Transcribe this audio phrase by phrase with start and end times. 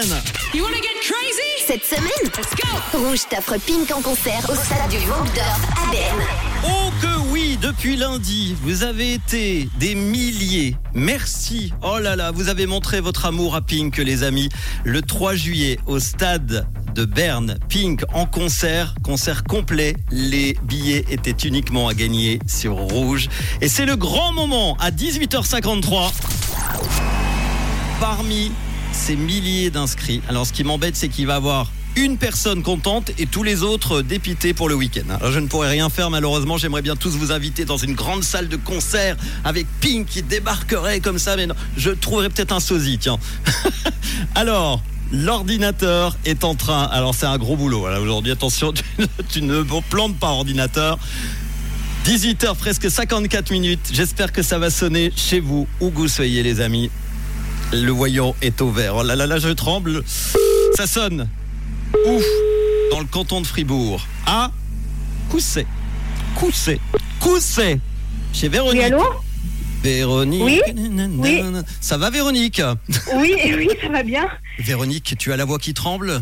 [0.00, 1.66] You wanna get crazy?
[1.66, 2.98] Cette semaine, Let's go!
[2.98, 6.22] Rouge t'offre Pink en concert au stade du Waldorf à Berne.
[6.64, 10.74] Oh que oui, depuis lundi, vous avez été des milliers.
[10.94, 11.74] Merci.
[11.82, 14.48] Oh là là, vous avez montré votre amour à Pink, les amis.
[14.84, 19.96] Le 3 juillet, au stade de Berne, Pink en concert, concert complet.
[20.10, 23.28] Les billets étaient uniquement à gagner sur Rouge.
[23.60, 26.10] Et c'est le grand moment à 18h53.
[28.00, 28.50] Parmi
[28.92, 33.26] ces milliers d'inscrits, alors ce qui m'embête, c'est qu'il va avoir une personne contente et
[33.26, 35.14] tous les autres dépités pour le week-end.
[35.18, 38.22] Alors je ne pourrais rien faire malheureusement, j'aimerais bien tous vous inviter dans une grande
[38.22, 42.60] salle de concert avec Pink qui débarquerait comme ça, mais non, je trouverais peut-être un
[42.60, 43.18] sosie, tiens.
[44.34, 44.82] alors,
[45.12, 48.72] l'ordinateur est en train, alors c'est un gros boulot, aujourd'hui attention,
[49.28, 50.98] tu, ne- tu plantes pas ordinateur.
[52.06, 56.60] 18h presque 54 minutes, j'espère que ça va sonner chez vous, où vous soyez les
[56.60, 56.90] amis.
[57.72, 58.96] Le voyant est au vert.
[58.96, 60.02] Oh là là là, je tremble.
[60.74, 61.28] Ça sonne.
[62.06, 62.24] Ouf.
[62.90, 64.04] Dans le canton de Fribourg.
[64.26, 64.50] À
[65.28, 65.66] Cousset.
[66.34, 66.80] Cousset.
[67.20, 67.78] Cousset.
[68.32, 68.80] Chez Véronique.
[68.80, 69.04] Oui, allô?
[69.84, 70.42] Véronique.
[70.42, 71.42] Oui.
[71.80, 72.60] Ça va Véronique?
[73.14, 74.28] Oui, oui, ça va bien.
[74.58, 76.20] Véronique, tu as la voix qui tremble?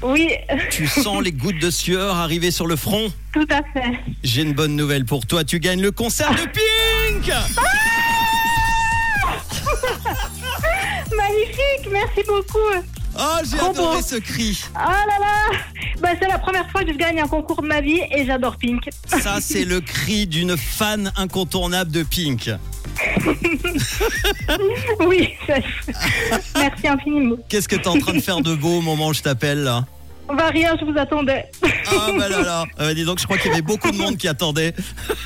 [0.00, 0.30] Oui,
[0.70, 3.10] Tu sens les gouttes de sueur arriver sur le front?
[3.32, 3.98] Tout à fait.
[4.22, 5.42] J'ai une bonne nouvelle pour toi.
[5.42, 7.32] Tu gagnes le concert de Pink Magnifique,
[12.18, 12.86] merci beaucoup.
[13.20, 14.02] Oh, j'ai adoré beau.
[14.02, 14.62] ce cri.
[14.74, 15.58] Ah là là
[16.00, 18.56] bah, C'est la première fois que je gagne un concours de ma vie et j'adore
[18.56, 18.88] Pink.
[19.06, 22.50] Ça, c'est le cri d'une fan incontournable de Pink.
[25.00, 25.28] Oui,
[26.56, 27.36] merci infiniment.
[27.48, 29.62] Qu'est-ce que tu es en train de faire de beau au moment où je t'appelle
[29.62, 29.84] là?
[30.28, 31.46] Bah rien, je vous attendais.
[31.62, 34.16] Ah bah là là, Euh, dis donc je crois qu'il y avait beaucoup de monde
[34.16, 34.74] qui attendait.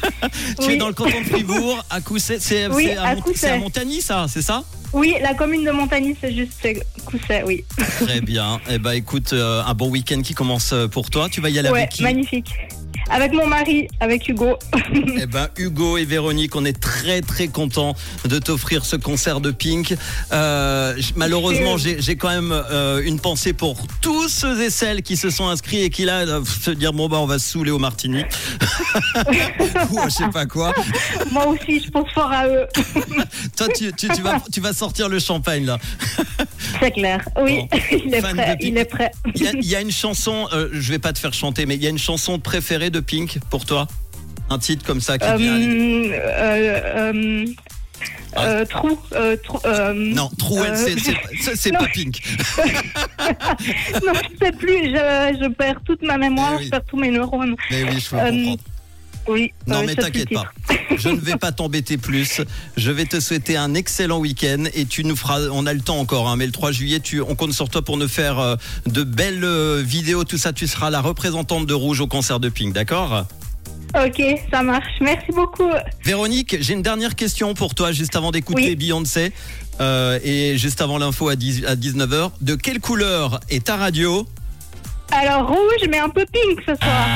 [0.60, 3.20] tu es dans le canton de Fribourg, à Cousset, c'est Oui, c'est à, à Mont-
[3.22, 3.36] Cousset.
[3.38, 4.62] c'est à Montagny ça, c'est ça?
[4.92, 6.66] Oui, la commune de Montagny, c'est juste
[7.06, 7.64] Cousset, oui.
[8.00, 8.60] Très bien.
[8.70, 11.28] Eh ben écoute, euh, un bon week-end qui commence euh, pour toi.
[11.30, 12.52] Tu vas y aller Ouais, avec qui magnifique.
[13.10, 14.58] Avec mon mari, avec Hugo.
[15.18, 17.94] Eh ben Hugo et Véronique, on est très très contents
[18.26, 19.94] de t'offrir ce concert de Pink.
[20.32, 25.30] Euh, malheureusement, j'ai quand même euh, une pensée pour tous ceux et celles qui se
[25.30, 28.22] sont inscrits et qui là se dire bon bah on va se saouler au martini
[29.90, 30.74] ou je sais pas quoi.
[31.30, 32.66] Moi aussi, je pense fort à eux.
[33.56, 35.78] Toi tu, tu, tu vas tu vas sortir le champagne là.
[36.80, 37.20] C'est clair.
[37.40, 37.78] Oui, Bon.
[38.04, 38.56] il est prêt.
[38.60, 39.10] Il est prêt.
[39.36, 41.66] Il y, a, il y a une chanson, euh, je vais pas te faire chanter,
[41.66, 43.86] mais il y a une chanson préférée de Pink pour toi?
[44.50, 45.52] Un titre comme ça qui Euh, vient.
[45.54, 46.80] euh,
[47.14, 47.44] euh,
[48.38, 49.92] euh, trou, euh, trou, euh, Ah.
[49.94, 52.20] Non, Trouel, c'est- pas Pink.
[54.04, 56.64] non, je sais plus, je, je perds toute ma mémoire, Eh oui.
[56.64, 57.54] je perds tous mes neurones.
[57.70, 58.58] Mais oui, je peux comprendre.
[59.28, 59.52] Oui.
[59.66, 60.46] Non, euh, mais t'inquiète pas.
[60.96, 62.42] Je ne vais pas t'embêter plus.
[62.76, 65.48] Je vais te souhaiter un excellent week-end et tu nous feras.
[65.52, 67.82] On a le temps encore, hein, mais le 3 juillet, tu, on compte sur toi
[67.82, 68.56] pour nous faire euh,
[68.86, 70.52] de belles euh, vidéos, tout ça.
[70.52, 73.26] Tu seras la représentante de Rouge au concert de Pink, d'accord?
[73.94, 74.92] Ok, ça marche.
[75.00, 75.70] Merci beaucoup.
[76.02, 78.76] Véronique, j'ai une dernière question pour toi, juste avant d'écouter Oui.
[78.76, 79.32] Beyoncé
[79.80, 82.30] euh, et juste avant l'info à, 10 à 19h.
[82.40, 84.26] De quelle couleur est ta radio?
[85.14, 87.06] Alors, rouge, mais un peu pink ce soir.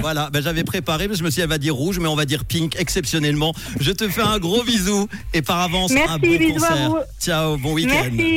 [0.00, 2.16] Voilà, ben, j'avais préparé, mais je me suis dit, elle va dire rouge, mais on
[2.16, 3.54] va dire pink exceptionnellement.
[3.80, 6.88] Je te fais un gros bisou et par avance, un Merci, bon bisous à concert.
[6.90, 6.98] vous.
[7.20, 7.90] Ciao, bon week-end.
[8.10, 8.36] Merci.